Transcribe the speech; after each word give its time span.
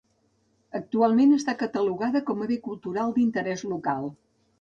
Actualment 0.77 1.35
està 1.35 1.53
catalogada 1.59 2.21
com 2.31 2.41
a 2.41 2.47
Bé 2.53 2.57
Cultural 2.69 3.13
d'Interès 3.19 3.63
Local. 3.75 4.09